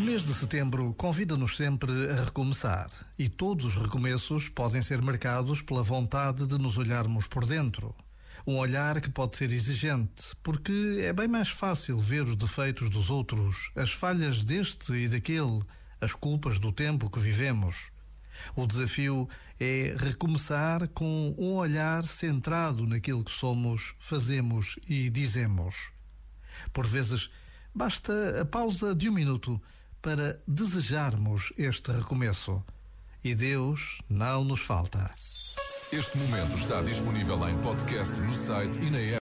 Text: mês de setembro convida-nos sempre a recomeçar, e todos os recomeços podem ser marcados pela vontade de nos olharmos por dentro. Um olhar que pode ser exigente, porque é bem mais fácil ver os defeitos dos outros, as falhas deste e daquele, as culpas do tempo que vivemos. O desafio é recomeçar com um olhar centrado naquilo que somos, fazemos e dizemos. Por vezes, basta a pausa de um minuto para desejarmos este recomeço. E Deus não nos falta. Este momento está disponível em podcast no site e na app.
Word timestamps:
mês 0.00 0.24
de 0.24 0.34
setembro 0.34 0.92
convida-nos 0.94 1.56
sempre 1.56 2.10
a 2.10 2.24
recomeçar, 2.24 2.90
e 3.16 3.28
todos 3.28 3.64
os 3.64 3.76
recomeços 3.76 4.48
podem 4.48 4.82
ser 4.82 5.00
marcados 5.00 5.62
pela 5.62 5.84
vontade 5.84 6.48
de 6.48 6.58
nos 6.58 6.76
olharmos 6.76 7.28
por 7.28 7.46
dentro. 7.46 7.94
Um 8.44 8.56
olhar 8.56 9.00
que 9.00 9.08
pode 9.08 9.36
ser 9.36 9.52
exigente, 9.52 10.34
porque 10.42 10.98
é 11.00 11.12
bem 11.12 11.28
mais 11.28 11.48
fácil 11.48 11.96
ver 11.96 12.22
os 12.22 12.34
defeitos 12.34 12.90
dos 12.90 13.08
outros, 13.08 13.70
as 13.76 13.92
falhas 13.92 14.42
deste 14.42 14.92
e 14.94 15.06
daquele, 15.06 15.62
as 16.00 16.12
culpas 16.12 16.58
do 16.58 16.72
tempo 16.72 17.08
que 17.08 17.20
vivemos. 17.20 17.92
O 18.56 18.66
desafio 18.66 19.28
é 19.60 19.94
recomeçar 19.96 20.88
com 20.88 21.36
um 21.38 21.54
olhar 21.54 22.04
centrado 22.04 22.84
naquilo 22.84 23.22
que 23.22 23.30
somos, 23.30 23.94
fazemos 24.00 24.76
e 24.88 25.08
dizemos. 25.08 25.92
Por 26.72 26.84
vezes, 26.84 27.30
basta 27.72 28.40
a 28.40 28.44
pausa 28.44 28.92
de 28.92 29.08
um 29.08 29.12
minuto 29.12 29.62
para 30.04 30.38
desejarmos 30.46 31.50
este 31.56 31.90
recomeço. 31.90 32.62
E 33.24 33.34
Deus 33.34 34.02
não 34.06 34.44
nos 34.44 34.60
falta. 34.60 35.10
Este 35.90 36.18
momento 36.18 36.58
está 36.58 36.82
disponível 36.82 37.48
em 37.48 37.56
podcast 37.62 38.20
no 38.20 38.34
site 38.34 38.82
e 38.82 38.90
na 38.90 38.98
app. 38.98 39.12